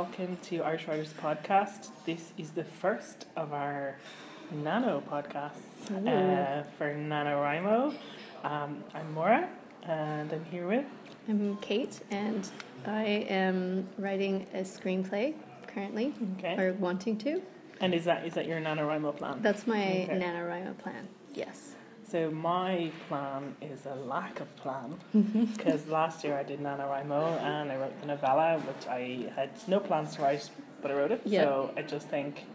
[0.00, 1.90] welcome to Irish Writers Podcast.
[2.06, 3.98] This is the first of our
[4.50, 7.94] Nano podcasts uh, for NaNoWriMo.
[8.42, 9.46] Um, I'm Maura,
[9.82, 10.86] and I'm here with.
[11.28, 12.48] I'm Kate, and
[12.86, 15.34] I am writing a screenplay
[15.66, 16.56] currently, Okay.
[16.58, 17.42] or wanting to.
[17.82, 19.42] And is that is that your NaNoWriMo plan?
[19.42, 20.18] That's my Okay.
[20.18, 21.08] NaNoWriMo plan.
[21.34, 21.74] Yes.
[22.10, 24.96] So my plan is a lack of plan
[25.56, 29.78] because last year I did NaNoWriMo and I wrote the novella, which I had no
[29.78, 30.50] plans to write,
[30.82, 31.20] but I wrote it.
[31.24, 31.42] Yeah.
[31.44, 32.46] So I just think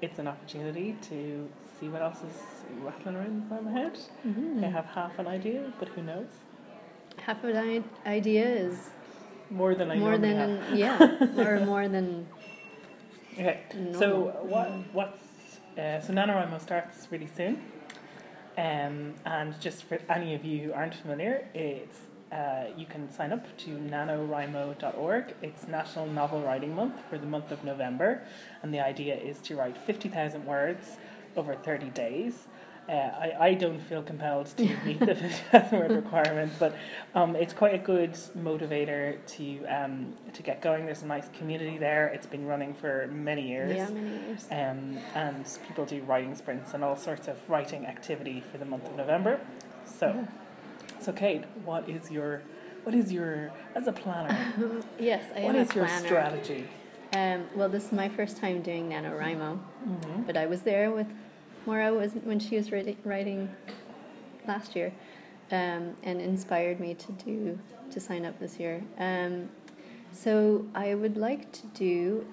[0.00, 2.36] it's an opportunity to see what else is
[2.80, 3.98] rattling around inside my head.
[4.62, 6.28] I have half an idea, but who knows?
[7.18, 8.90] Half an idea is
[9.50, 10.98] More than I more than yeah,
[11.38, 12.26] or more than
[13.34, 13.60] Okay.
[13.74, 14.00] normal.
[14.00, 14.08] So
[14.52, 15.22] what what's
[15.78, 17.60] uh, so NaNoWriMo starts really soon.
[18.56, 21.98] Um, and just for any of you who aren't familiar, it's
[22.30, 25.34] uh, you can sign up to nanowrimo.org.
[25.42, 28.22] It's National Novel Writing Month for the month of November,
[28.62, 30.96] and the idea is to write 50,000 words
[31.36, 32.46] over 30 days.
[32.86, 36.74] Uh, I, I don't feel compelled to meet the 50,000 word requirement, but
[37.14, 40.84] um, it's quite a good motivator to um, to get going.
[40.84, 42.08] There's a nice community there.
[42.08, 43.74] It's been running for many years.
[43.76, 44.44] yeah, many years.
[44.50, 48.86] Um, and people do writing sprints and all sorts of writing activity for the month
[48.86, 49.40] of November.
[49.86, 50.26] So, Yeah.
[51.00, 52.42] so Kate, what is your
[52.82, 54.36] what is your as a planner?
[54.98, 56.68] Yes, I what am is a your strategy?
[57.14, 60.22] Um, well, this is my first time doing NaNoWriMo, Mm-hmm.
[60.24, 61.06] but I was there with
[61.66, 63.54] Maura was when she was writing,
[64.46, 64.92] last year,
[65.50, 67.58] um, and inspired me to do
[67.90, 68.82] to sign up this year.
[68.98, 69.48] Um,
[70.12, 72.26] so I would like to do,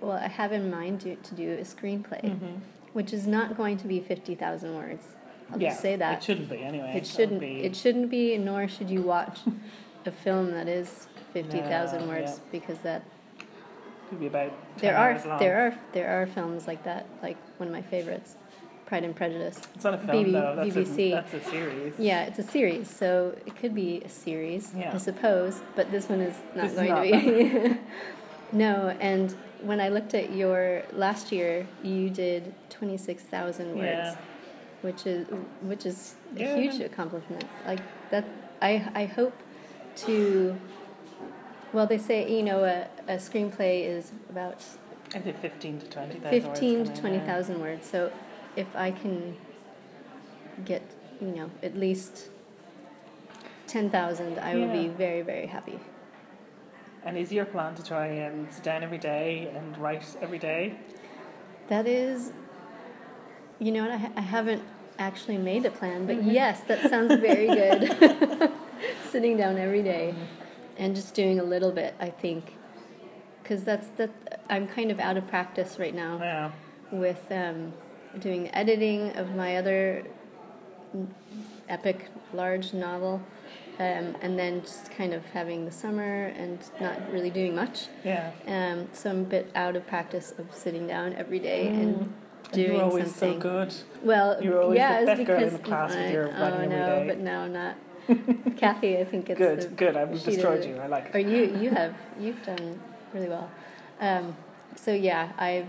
[0.00, 2.56] well, I have in mind to, to do a screenplay, Mm-hmm.
[2.92, 5.04] which is not going to be fifty thousand words.
[5.52, 6.92] I'll yeah, just say that it shouldn't be anyway.
[6.96, 7.40] it shouldn't.
[7.40, 9.40] Be, It shouldn't be, nor should you watch
[10.06, 12.50] a film that is fifty thousand No, words yeah.
[12.50, 13.04] because that
[14.08, 17.06] could be about 10 there are there are there are films like that.
[17.22, 18.36] Like one of my favorites,
[18.86, 19.60] Pride and Prejudice.
[19.74, 20.56] It's not a film BB though.
[20.56, 21.08] That's BBC.
[21.08, 21.94] A, that's a series.
[21.98, 24.92] Yeah, it's a series, so it could be a series, Yeah.
[24.94, 25.62] I suppose.
[25.74, 27.76] But this one is not This is going not to be.
[28.56, 33.86] no, and when I looked at your last year, you did twenty six thousand words,
[33.86, 34.16] Yeah.
[34.82, 35.26] which is
[35.62, 36.56] which is a Yeah.
[36.56, 37.44] huge accomplishment.
[37.66, 37.80] Like
[38.10, 38.26] that,
[38.60, 39.34] I I hope
[40.04, 40.56] to.
[41.72, 44.62] Well, they say you know a, a screenplay is about
[45.14, 46.30] I did fifteen to twenty thousand.
[46.42, 47.88] fifteen to twenty thousand words.
[47.88, 48.12] So
[48.56, 49.36] if I can
[50.64, 50.82] get
[51.20, 52.28] you know at least
[53.66, 55.78] ten thousand, I will be very very happy.
[57.04, 60.74] And is your plan to try and sit down every day and write every day?
[61.68, 62.32] That is,
[63.58, 63.90] you know what?
[63.90, 64.62] I, ha- I haven't
[64.98, 66.30] actually made a plan, but Mm-hmm.
[66.30, 68.50] yes, that sounds very good.
[69.10, 70.14] Sitting down every day
[70.78, 72.56] and just doing a little bit, I think,
[73.42, 74.10] because that's that.
[74.48, 76.18] I'm kind of out of practice right now.
[76.18, 76.50] Yeah.
[76.90, 77.74] with um,
[78.20, 80.04] doing editing of my other
[81.68, 83.22] epic large novel
[83.80, 88.30] um, and then just kind of having the summer and not really doing much Yeah.
[88.46, 92.14] um, so i'm a bit out of practice of sitting down every day and And
[92.52, 93.74] doing you're always something so good.
[94.02, 96.28] well You were always yeah the best girl in because the class with I- your
[96.28, 97.74] oh writing every no but no not
[98.56, 99.96] kathy i think it's Good, the, good.
[99.96, 100.76] I've destroyed you.
[100.76, 101.26] I like or it.
[101.26, 102.78] you you have you've done
[103.14, 103.50] really well
[104.00, 104.36] um,
[104.76, 105.66] so yeah i've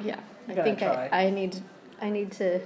[0.00, 0.82] yeah i think.
[0.82, 1.56] I, I need
[2.00, 2.60] i need to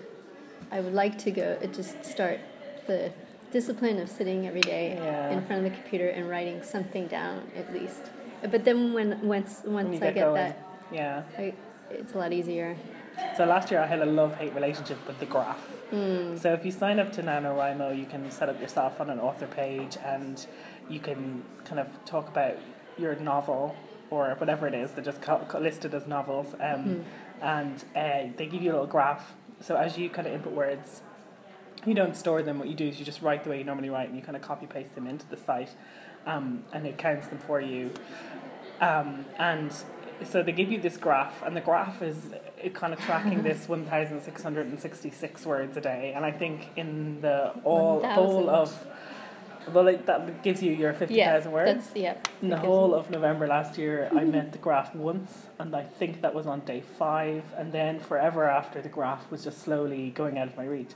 [0.71, 2.41] i would like to go uh, just start
[2.87, 3.13] the
[3.53, 5.31] discipline of sitting every day Yeah.
[5.31, 8.11] in front of the computer and writing something down at least
[8.51, 10.57] but then when once once you i get get that
[10.93, 11.23] Yeah.
[11.39, 11.55] I,
[11.91, 12.77] it's a lot easier
[13.37, 15.61] So last year I had a love hate relationship with the graph.
[15.91, 16.37] Hmm.
[16.43, 19.47] So if you sign up to NaNoWriMo, you can set up yourself on an author
[19.47, 20.35] page and
[20.89, 22.57] you can kind of talk about
[22.99, 23.77] your novel
[24.13, 24.93] or whatever it is.
[24.93, 26.55] They're just ca- ca- listed as novels.
[26.61, 27.01] Um, Hmm.
[27.43, 29.33] And uh, they give you a little graph.
[29.61, 31.01] So as you kind of input words,
[31.85, 32.61] you don't store them.
[32.61, 34.37] What you do is you just write the way you normally write and you kind
[34.37, 35.71] of copy paste them into the site
[36.25, 37.91] um, and it counts them for you.
[38.81, 39.73] Um, and
[40.25, 42.17] so they give you this graph, and the graph is
[42.75, 46.13] kind of tracking this 1,666 words a day.
[46.15, 48.15] And I think in the all 1,000.
[48.15, 48.87] whole of
[49.73, 51.91] well, like, that gives you your 50,000 yeah words.
[51.95, 55.85] yeah In the whole of November last year, I met the graph once, and I
[55.85, 60.11] think that was on day five, and then forever after, the graph was just slowly
[60.11, 60.91] going out of my reach.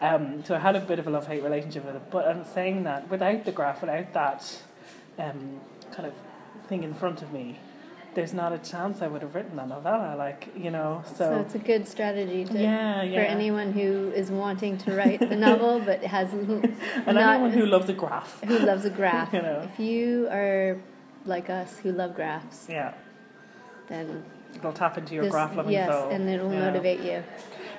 [0.00, 2.10] Um, so I had a bit of a love hate relationship with it.
[2.10, 4.62] But I'm saying that without the graph, without that
[5.18, 5.60] um,
[5.92, 6.14] kind of
[6.68, 7.58] thing in front of me,
[8.18, 10.16] there's not a chance I would have written a novella.
[10.18, 13.20] Like you know, so so, it's a good strategy to yeah, yeah.
[13.20, 16.64] for anyone who is wanting to write the novel but has not.
[17.06, 18.40] and not anyone who loves a graph.
[18.42, 19.32] who loves a graph.
[19.38, 19.60] You know.
[19.72, 20.78] If you are
[21.26, 22.94] like us who love graphs, Yeah,
[23.86, 24.24] then
[24.56, 26.10] it'll tap into your this- graph loving yes, soul.
[26.10, 26.70] and it'll Yeah.
[26.70, 27.22] motivate you.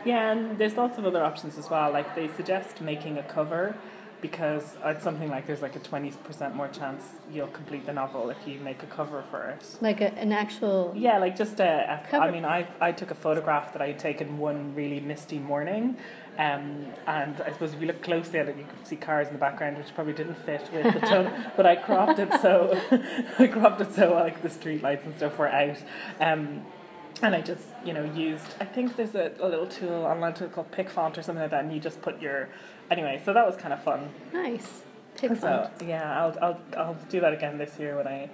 [0.05, 1.91] Yeah, and there's lots of other options as well.
[1.91, 3.75] Like they suggest making a cover
[4.21, 8.29] because it's something like there's like a twenty percent more chance you'll complete the novel
[8.29, 9.65] if you make a cover for it.
[9.81, 10.93] Like a, an actual.
[10.95, 11.93] Yeah, like just a.
[11.93, 12.23] a Cover.
[12.23, 15.97] I mean, I I took a photograph that I had taken one really misty morning,
[16.37, 19.33] um, and I suppose if you look closely at it, you could see cars in
[19.33, 21.31] the background, which probably didn't fit with the tone.
[21.57, 22.79] but I cropped it so
[23.39, 25.77] I cropped it so like the street lights and stuff were out.
[26.19, 26.65] Um,
[27.21, 28.47] and I just, you know, used.
[28.59, 31.63] I think there's a, a little tool online tool called PicFont or something like that,
[31.63, 32.49] and you just put your.
[32.91, 34.09] Anyway, so that was kind of fun.
[34.33, 34.81] Nice.
[35.15, 38.29] Pick So yeah, I'll I'll I'll do that again this year when I,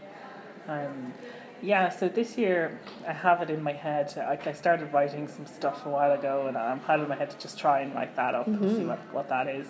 [0.67, 1.13] um,
[1.61, 1.89] yeah.
[1.89, 4.13] So this year I have it in my head.
[4.15, 7.15] Like I started writing some stuff a while ago, and I'm had it in my
[7.15, 9.67] head to just try and write that up and see what what that is.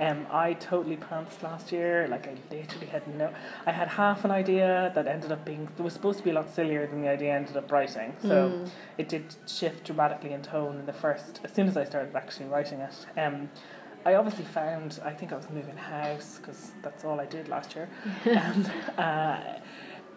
[0.00, 2.06] Um, I totally pantsed last year.
[2.08, 3.32] Like I literally had no.
[3.66, 5.68] I had half an idea that ended up being.
[5.78, 8.14] It was supposed to be a lot sillier than the idea I ended up writing.
[8.22, 8.64] So
[8.96, 11.40] it did shift dramatically in tone in the first.
[11.44, 13.06] As soon as I started actually writing it.
[13.16, 13.50] Um,
[14.06, 17.74] I obviously found, I think I was moving house because that's all I did last
[17.74, 17.90] year.
[18.24, 19.58] and uh,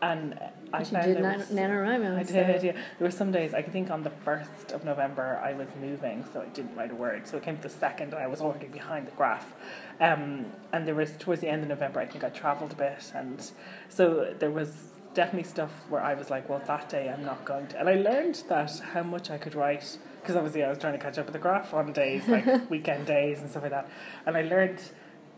[0.02, 0.40] and
[0.74, 2.18] I you did nan- NaNoWriMo.
[2.18, 2.72] I so- did, yeah.
[2.72, 6.42] There were some days, I think on the 1st of November, I was moving, so
[6.42, 7.28] I didn't write a word.
[7.28, 9.54] So it came to the 2nd, and I was already behind the graph.
[10.00, 13.12] Um, and there was, towards the end of November, I think I travelled a bit.
[13.14, 13.52] And
[13.90, 17.68] so there was definitely stuff where I was like, well, that day I'm not going
[17.68, 17.80] to.
[17.80, 21.00] And I learned that how much I could write, because obviously I was trying to
[21.00, 23.90] catch up with the graph on days, like weekend days and stuff like that.
[24.26, 24.82] And I learned,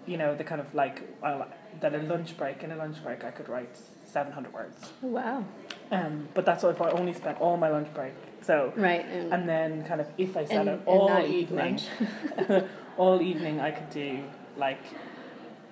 [0.05, 1.47] you know, the kind of like, well,
[1.81, 3.77] that a lunch break, in a lunch break, I could write
[4.13, 4.93] 700 words.
[5.03, 5.43] Oh, wow.
[5.91, 8.13] Um, but that's if I only spent all my lunch break.
[8.41, 9.05] So, Right.
[9.05, 11.79] And, and then kind of if I sat and, and all evening,
[12.97, 14.23] all evening I could do
[14.57, 14.79] like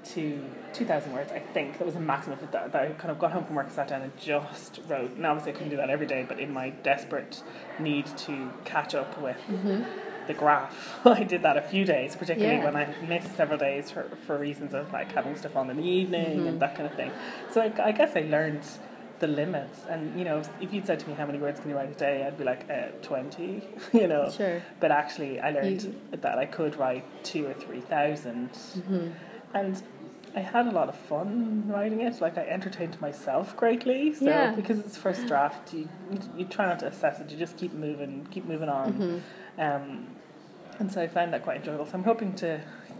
[0.03, 0.43] two
[0.73, 1.31] two thousand words.
[1.31, 2.71] I think that was a maximum of that.
[2.71, 5.11] that I kind of got home from work, and sat down, and just wrote.
[5.11, 7.43] And obviously I couldn't do that every day, but in my desperate
[7.79, 9.37] need to catch up with
[10.27, 12.65] the graph, I did that a few days, particularly Yeah.
[12.65, 15.83] when I missed several days for for reasons of like having stuff on in the
[15.83, 17.11] evening and that kind of thing.
[17.51, 18.63] So I, I guess I learned
[19.19, 21.75] the limits and you know if you'd said to me how many words can you
[21.75, 23.63] write a day i'd be like uh, 20
[23.93, 24.63] you know Sure.
[24.79, 25.95] but actually i learned You-
[26.25, 28.49] that i could write two or three thousand.
[28.51, 29.09] Mm-hmm.
[29.53, 29.83] and
[30.35, 34.55] i had a lot of fun writing it like i entertained myself greatly so Yeah.
[34.55, 37.73] because it's first draft you, you you try not to assess it you just keep
[37.73, 39.17] moving keep moving on Mm-hmm.
[39.57, 40.07] Um,
[40.79, 42.59] and so i found that quite enjoyable so i'm hoping to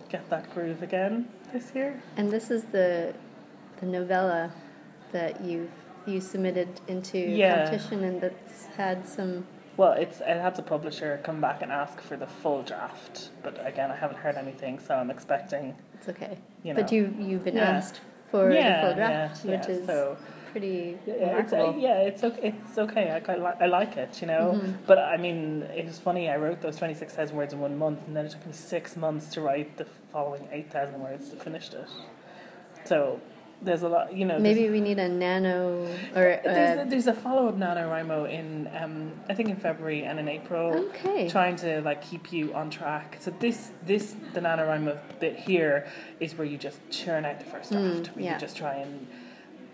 [0.09, 3.13] get that groove again this year And this is the
[3.79, 4.51] the novella
[5.11, 5.71] that you've
[6.05, 7.57] you submitted into Yeah.
[7.65, 9.45] competition and that's had some
[9.77, 13.53] Well, it's it had a publisher come back and ask for the full draft, but
[13.65, 15.75] again, I haven't heard anything, so I'm expecting.
[15.93, 16.37] it's okay.
[16.63, 17.77] You know, but you you've been Yeah.
[17.77, 18.01] asked
[18.31, 20.17] for yeah, the full draft, which is so
[20.51, 22.53] pretty yeah, it's, uh, yeah, it's okay.
[22.67, 23.11] It's okay.
[23.11, 24.53] I quite li- I like it, you know.
[24.55, 24.71] Mm-hmm.
[24.85, 26.29] But I mean, it was funny.
[26.29, 28.53] I wrote those twenty six thousand words in one month, and then it took me
[28.53, 31.87] six months to write the following eight thousand words to finish it.
[32.85, 33.19] So
[33.61, 34.39] there's a lot, you know.
[34.39, 35.83] Maybe we need a nano
[36.15, 40.03] or There's, uh, a, there's a follow up NaNoWriMo in um, I think in February
[40.03, 40.89] and in April.
[40.89, 41.29] okay.
[41.29, 43.17] trying to like keep you on track.
[43.19, 45.87] So this this the NaNoWriMo bit here
[46.19, 47.85] is where you just churn out the first draft.
[47.85, 48.33] Mm, where yeah.
[48.33, 49.07] you just try and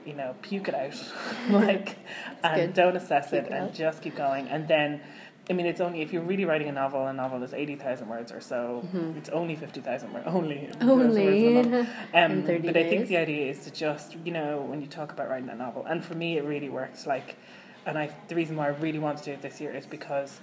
[0.08, 0.96] you know puke it out,
[1.50, 1.98] like
[2.44, 2.74] and good.
[2.74, 3.74] don't assess Puke it and out.
[3.74, 4.48] just keep going.
[4.48, 5.02] And then.
[5.50, 7.08] I mean, it's only if you're really writing a novel.
[7.08, 8.86] A novel is eighty thousand words or so.
[9.18, 10.26] It's only fifty thousand words.
[10.28, 11.74] Only 50,000 words Mm-hmm.
[11.74, 11.88] Only.
[12.14, 14.88] Um, in 30 but I think the idea is to just, you know, when you
[14.88, 17.08] talk about writing a novel, and for me it really works.
[17.08, 17.38] Like,
[17.86, 20.42] and I the reason why I really want to do it this year is because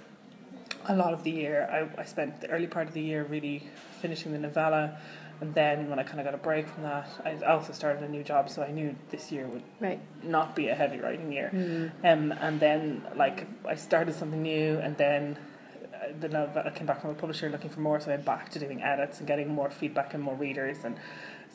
[0.87, 3.67] a lot of the year I, I spent the early part of the year really
[4.01, 4.97] finishing the novella,
[5.41, 8.09] and then when I kind of got a break from that, I also started a
[8.09, 9.99] new job, so I knew this year would right.
[10.23, 11.51] not be a heavy writing year.
[11.53, 11.91] Mm.
[12.03, 15.37] Um, and then like I started something new, and then
[15.93, 18.49] uh, the novella came back from a publisher looking for more, so I went back
[18.51, 20.95] to doing edits and getting more feedback and more readers, and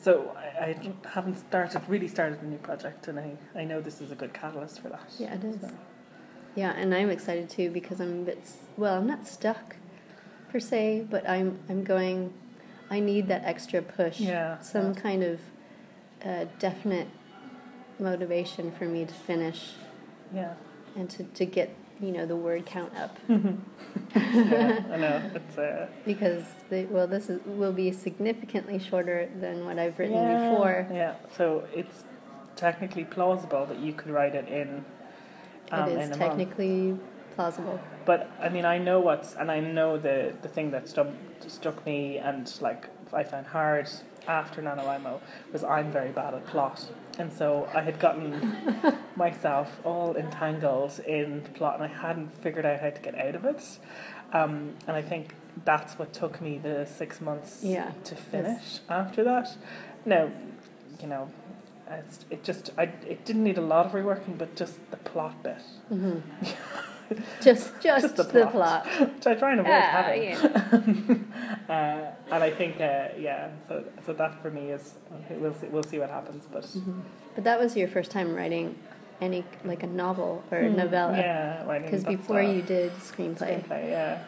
[0.01, 4.01] so I, I haven't started really started a new project, and I, I know this
[4.01, 5.09] is a good catalyst for that.
[5.19, 5.61] Yeah, it is.
[5.61, 5.71] So,
[6.55, 8.43] Yeah, and I'm excited too because I'm a bit
[8.77, 8.97] well.
[8.97, 9.77] I'm not stuck
[10.49, 12.33] per se, but I'm I'm going.
[12.91, 14.19] I need that extra push.
[14.19, 15.39] Yeah, Some kind of
[16.23, 17.07] uh, definite
[17.99, 19.73] motivation for me to finish
[20.33, 20.53] yeah.
[20.95, 25.87] and to, to get you know the word count up yeah, I know it's uh,
[26.03, 30.87] because the, well this is will be significantly shorter than what I've written yeah, before.
[30.91, 32.03] Yeah, so it's
[32.55, 34.83] technically plausible that you could write it in.
[35.71, 36.99] Um, it in is a month.
[37.35, 37.79] Plausible.
[38.05, 41.07] But I mean, I know what's, and I know the the thing that stuck
[41.47, 43.89] struck me and like I found hard
[44.27, 45.19] after NaNoWriMo
[45.51, 46.87] was I'm very bad at plot.
[47.19, 48.55] And so I had gotten
[49.15, 53.35] myself all entangled in the plot and I hadn't figured out how to get out
[53.35, 53.79] of it.
[54.31, 55.35] Um, and I think
[55.65, 57.91] that's what took me the six months Yeah.
[58.05, 59.57] to finish after that.
[60.05, 60.29] Now,
[61.01, 61.29] you know,
[61.89, 65.43] it's, it just I it didn't need a lot of reworking, but just the plot
[65.43, 66.19] bit, hmm
[67.41, 68.51] Just, just, Just the the plot.
[68.85, 68.87] plot.
[69.15, 70.23] which I try and avoid Ah, having.
[70.23, 70.37] yeah.
[71.69, 74.93] uh, and I think, uh, yeah, so so that for me is
[75.29, 77.01] we'll see we'll see what happens, but Mhm.
[77.35, 78.75] But that was your first time writing
[79.21, 83.63] any like a novel or Hmm, novella, yeah, writing because before you did screenplay.
[83.63, 84.23] screenplay, yeah.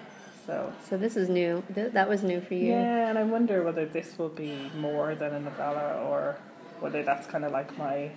[0.45, 1.63] So So this is new.
[1.73, 2.73] Th- that was new for you.
[2.73, 6.35] yeah, and I wonder whether this will be more than a novella or
[6.81, 8.11] whether that's kind of like my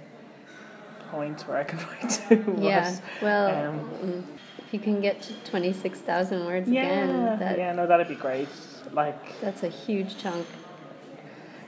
[1.10, 2.36] point where I can write to.
[2.36, 4.22] what, Yeah, Well, um, mm,
[4.66, 8.08] if you can get to twenty six thousand words yeah, again, that yeah, no, that'd
[8.08, 8.48] be great.
[8.92, 10.46] Like, that's a huge chunk.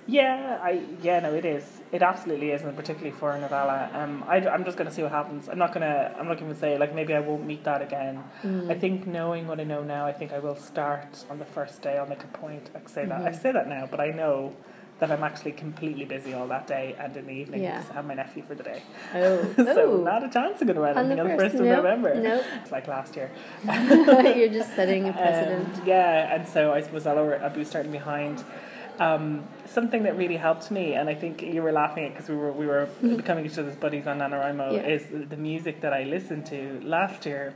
[0.07, 1.65] yeah, I yeah, no, it is.
[1.93, 3.91] It absolutely is, and particularly for a novella.
[3.95, 5.49] Um, I, am just gonna see what happens.
[5.49, 6.15] I'm not gonna.
[6.19, 8.25] I'm not gonna say like maybe I won't meet that again.
[8.43, 8.71] Mm.
[8.71, 11.83] I think knowing what I know now, I think I will start on the first
[11.83, 11.99] day.
[11.99, 12.71] I'll make a point.
[12.75, 13.21] I say that.
[13.23, 13.43] I Mhm.
[13.43, 14.55] say that now, but I know
[14.99, 17.77] that I'm actually completely busy all that day and in the evening Yeah.
[17.79, 18.83] because I have my nephew for the day.
[19.15, 21.55] Oh, so not a chance of going to write On the anything on the first-
[21.55, 22.15] of nope, November.
[22.15, 22.45] nope.
[22.63, 23.31] It's like last year.
[23.65, 25.87] You're just setting a Um, precedent.
[25.87, 28.45] yeah, and so I suppose I'll, I'll be starting behind.
[29.01, 32.35] Um, something that really helped me, and I think you were laughing at because we
[32.35, 34.95] were we were becoming each other's buddies on NaNoWriMo, Yeah.
[34.95, 37.55] is the music that I listened to last year.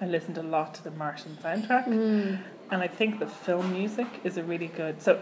[0.00, 2.38] I listened a lot to the Martian soundtrack, Mm.
[2.72, 5.00] and I think the film music is a really good.
[5.02, 5.20] So,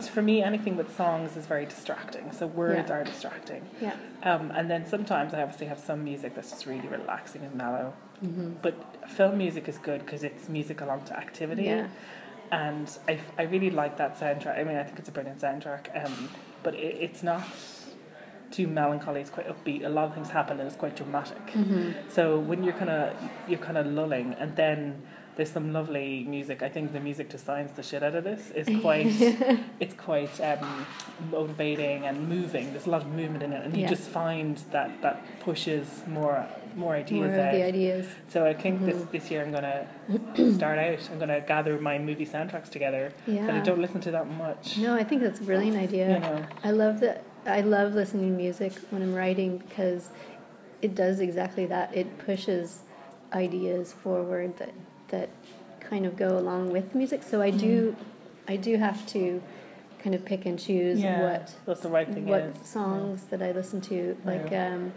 [0.00, 2.32] for me, anything with songs is very distracting.
[2.32, 2.96] So words Yeah.
[2.96, 3.94] are distracting, Yeah.
[4.22, 7.92] um, and then sometimes I obviously have some music that's just really relaxing and mellow.
[8.20, 8.74] hmm But
[9.10, 11.64] film music is good because it's music along to activity.
[11.64, 11.86] Yeah.
[12.50, 14.58] And I, I really like that soundtrack.
[14.58, 15.84] I mean, I think it's a brilliant soundtrack.
[16.04, 16.28] Um,
[16.62, 17.42] but it, it's not
[18.50, 19.20] too melancholy.
[19.22, 19.84] It's quite upbeat.
[19.84, 21.50] A lot of things happen and it's quite dramatic.
[21.50, 23.14] hmm So when you're kind of
[23.48, 25.02] you're kind of lulling, and then
[25.36, 26.62] there's some lovely music.
[26.62, 29.06] I think the music to science the shit out of this is quite.
[29.80, 30.86] it's quite um,
[31.30, 32.70] motivating and moving.
[32.72, 36.46] There's a lot of movement in it, and you just find that that pushes more
[36.74, 37.52] more ideas More of out.
[37.52, 38.06] the ideas.
[38.30, 39.10] So I think this Mhm.
[39.10, 39.86] this year I'm gonna
[40.54, 41.08] start out.
[41.12, 44.78] I'm gonna gather my movie soundtracks together that I don't listen to that much.
[44.78, 46.14] No, I think that's a brilliant idea.
[46.14, 47.24] You know, I love that.
[47.46, 50.10] I love listening to music when I'm writing because
[50.80, 51.94] it does exactly that.
[51.94, 52.82] It pushes
[53.32, 54.72] ideas forward that
[55.12, 55.28] that
[55.80, 57.22] kind of go along with music.
[57.22, 57.94] So I do,
[58.48, 59.40] I do have to
[60.00, 62.26] kind of pick and choose yeah, what that's the right thing.
[62.26, 62.56] what is.
[62.68, 64.16] songs that I listen to.
[64.24, 64.92] Like um,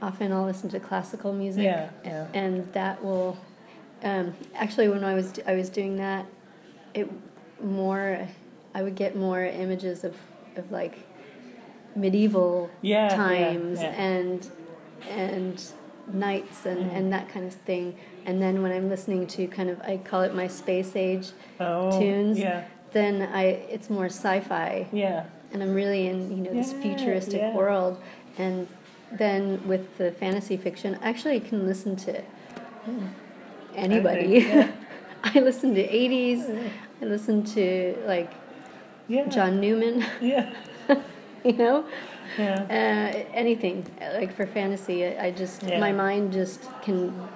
[0.00, 2.26] often I'll listen to classical music, Yeah, yeah.
[2.32, 3.36] and that will.
[4.02, 6.24] Um, actually, when I was I was doing that,
[6.94, 7.10] it
[7.62, 8.26] more
[8.74, 10.16] I would get more images of
[10.56, 10.96] of like
[11.96, 13.88] medieval Yeah, yeah, times yeah.
[14.02, 14.50] and
[15.10, 15.62] and
[16.12, 16.96] knights and, Mhm.
[16.96, 17.94] and that kind of thing.
[18.26, 21.28] And then when I'm listening to kind of I call it my space age,
[21.60, 22.38] Oh, tunes.
[22.38, 26.80] Yeah, then I it's more sci-fi yeah, and I'm really in you know this Yeah,
[26.82, 27.54] futuristic yeah.
[27.54, 27.98] world
[28.38, 28.66] and
[29.12, 32.22] then with the fantasy fiction I actually I can listen to
[33.74, 34.68] anybody Anything, yeah.
[35.24, 36.68] I listen to 80s
[37.00, 38.32] I listen to like
[39.08, 39.26] yeah.
[39.28, 40.50] John Newman Yeah,
[41.44, 41.84] you know
[42.38, 42.62] yeah.
[42.70, 45.78] uh, anything like for fantasy I, I just Yeah.
[45.80, 47.28] my mind just can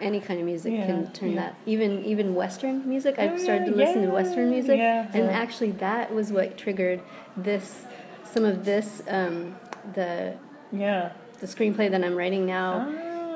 [0.00, 1.40] any kind of music Yeah, can turn yeah.
[1.40, 5.08] that even even western music I've Oh, started to yeah, listen to western music yeah,
[5.14, 7.00] and actually that was what triggered
[7.36, 7.84] this
[8.24, 9.56] some of this um,
[9.94, 10.34] the
[10.72, 11.12] yeah.
[11.40, 12.86] the screenplay that I'm writing now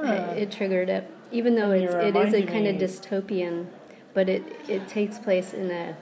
[0.05, 0.33] Ah.
[0.33, 3.67] it, it triggered it even though And it's it is a kind of dystopian
[4.13, 5.97] but it it takes place in a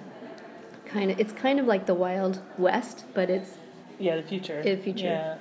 [0.87, 3.53] kind of it's kind of like the wild west but it's
[4.01, 4.63] yeah, the future.
[4.63, 5.05] The future.
[5.05, 5.37] Yeah.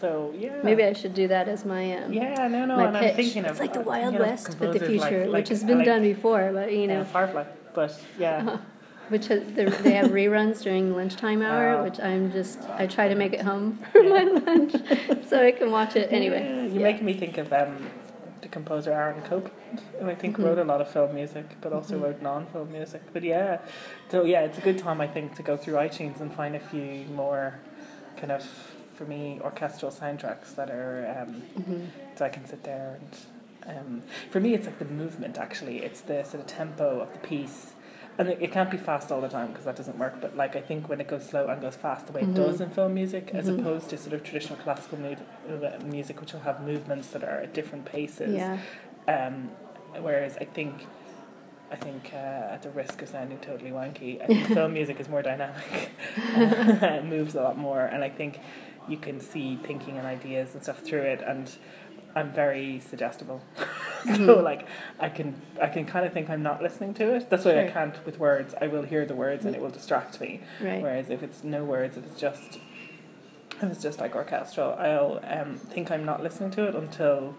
[0.00, 0.60] So yeah.
[0.62, 3.10] maybe I should do that as my um, Yeah, no, no, my and pitch.
[3.10, 5.08] I'm thinking of it's like the uh, Wild you know, West with the composers like-
[5.10, 8.58] future, like- which has been like, done before, but you Yeah, know, Firefly, but yeah.
[9.08, 11.84] which has, they have reruns during lunchtime hour, Wow.
[11.84, 14.74] which I'm just I try to make it home for my lunch
[15.28, 16.42] so I can watch it anyway.
[16.44, 16.82] Yeah, you're Yeah.
[16.92, 17.90] making me think of um,
[18.42, 20.44] the composer Aaron Copland, who I think Mhm.
[20.44, 22.02] wrote a lot of film music, but also Mhm.
[22.02, 23.02] wrote non-film music.
[23.12, 23.58] But yeah,
[24.08, 26.60] so yeah, it's a good time I think to go through iTunes and find a
[26.60, 27.54] few more
[28.16, 28.42] kind of
[28.94, 31.86] for me orchestral soundtracks that are um, Mhm.
[32.16, 35.82] so I can sit there and um, for me it's like the movement actually.
[35.82, 37.74] It's the sort of tempo of the piece.
[38.20, 40.20] And it, it can't be fast all the time because that doesn't work.
[40.20, 42.32] But like I think when it goes slow and goes fast, the way Mhm.
[42.32, 43.60] it does in film music, as Mhm.
[43.60, 47.54] opposed to sort of traditional classical uh, music, which will have movements that are at
[47.54, 48.34] different paces.
[48.36, 48.58] Yeah,
[49.08, 49.50] Um,
[50.02, 50.86] whereas I think
[51.72, 55.08] I think uh, at the risk of sounding totally wanky, I think film music is
[55.08, 55.90] more dynamic.
[56.36, 58.40] it moves a lot more, and I think
[58.88, 61.22] you can see thinking and ideas and stuff through it.
[61.26, 61.48] And
[62.14, 63.40] I'm very suggestible,
[64.04, 64.42] so Mhm.
[64.42, 64.66] like
[64.98, 67.30] I can I can kind of think I'm not listening to it.
[67.30, 68.54] That's why I can't with words.
[68.60, 70.40] I will hear the words and it will distract me.
[70.62, 70.82] Right.
[70.82, 72.58] Whereas if it's no words, if it's just
[73.62, 77.34] if it's just like orchestral, I'll um, think I'm not listening to it until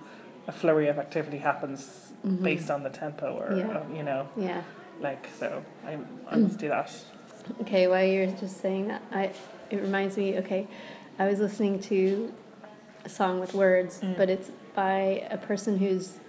[0.48, 2.44] a flurry of activity happens Mhm.
[2.44, 3.78] based on the tempo or Yeah.
[3.78, 4.62] uh, you know Yeah.
[5.00, 5.98] like so I
[6.30, 6.92] I must do that.
[7.62, 9.32] Okay, while you're just saying that, I
[9.70, 10.38] it reminds me.
[10.40, 10.68] Okay,
[11.20, 12.32] I was listening to
[13.04, 14.16] a song with words, Mm.
[14.16, 16.20] but it's by a person whose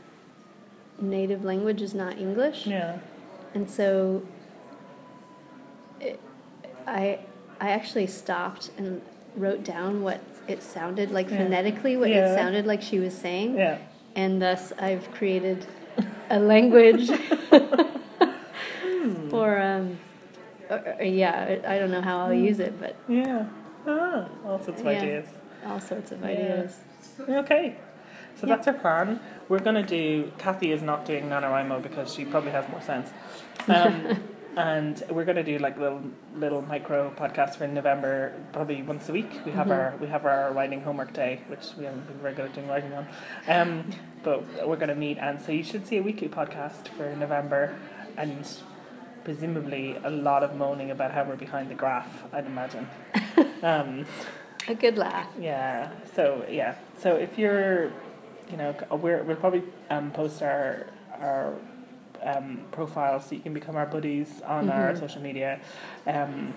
[1.01, 2.99] native language is not English, Yeah.
[3.55, 4.23] and so
[6.01, 6.21] it,
[6.87, 7.21] I
[7.61, 9.01] I actually stopped and
[9.37, 11.39] wrote down what it sounded like Yeah.
[11.39, 12.33] phonetically, what Yeah.
[12.33, 13.79] it sounded like she was saying, Yeah.
[14.17, 15.65] and thus I've created
[16.31, 17.09] a language
[19.31, 19.99] for um,
[20.71, 21.59] or, or, yeah.
[21.67, 23.47] I don't know how I'll use it, but Yeah.
[23.87, 24.93] Ah, all sorts of Yeah.
[24.93, 25.29] ideas.
[25.67, 26.79] all sorts of ideas.
[27.29, 27.77] Okay.
[28.37, 28.57] So Yeah.
[28.57, 29.21] that's our plan.
[29.49, 33.11] We're gonna do Kathy is not doing NaNoWriMo because she probably has more sense.
[33.69, 34.19] Um,
[34.57, 36.03] and we're gonna do like little
[36.37, 39.41] little micro podcasts for November, probably once a week.
[39.47, 39.73] We have Mhm.
[39.79, 42.69] our we have our writing homework day, which we haven't been very good at doing
[42.69, 43.07] writing on.
[43.49, 43.85] Um,
[44.23, 47.75] but we're gonna meet and so you should see a weekly podcast for November
[48.17, 48.47] and
[49.25, 52.89] presumably a lot of moaning about how we're behind the graph, I'd imagine.
[53.63, 54.07] Um,
[54.69, 55.29] A good laugh.
[55.39, 55.91] yeah.
[56.17, 56.75] So yeah.
[56.99, 57.93] So if you're,
[58.53, 60.87] you know, we're we'll probably um, post our
[61.21, 61.55] our
[62.23, 64.99] um, profiles so you can become our buddies on our Mhm.
[65.01, 65.59] social media.
[66.07, 66.53] Um,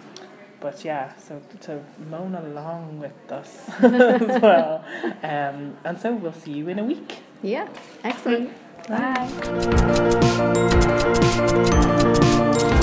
[0.60, 4.84] but yeah, so to moan along with us as well.
[5.24, 7.20] Um, and so we'll see you in a week.
[7.42, 7.68] Yeah,
[8.04, 8.52] excellent.
[8.88, 9.30] Bye.
[11.56, 12.82] Bye.